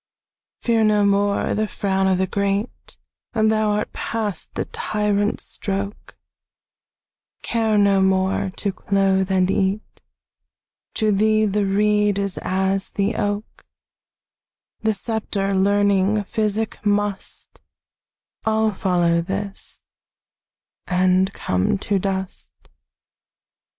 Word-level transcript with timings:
Fear 0.63 0.85
no 0.85 1.05
more 1.05 1.53
the 1.53 1.67
frown 1.67 2.07
o' 2.07 2.15
the 2.15 2.25
great, 2.25 2.97
Thou 3.35 3.69
art 3.69 3.93
past 3.93 4.51
the 4.55 4.65
tyrant's 4.65 5.43
stroke; 5.45 6.17
Care 7.43 7.77
no 7.77 8.01
more 8.01 8.49
to 8.55 8.71
clothe, 8.71 9.29
and 9.31 9.51
eat; 9.51 10.01
To 10.95 11.11
thee 11.11 11.45
the 11.45 11.67
reed 11.67 12.17
is 12.17 12.39
as 12.41 12.89
the 12.89 13.15
oak: 13.15 13.63
The 14.79 14.95
sceptre, 14.95 15.53
learning, 15.53 16.23
physic, 16.23 16.83
must 16.83 17.59
All 18.43 18.71
follow 18.71 19.21
this 19.21 19.83
and 20.87 21.31
come 21.31 21.77
to 21.77 21.99
dust. 21.99 22.49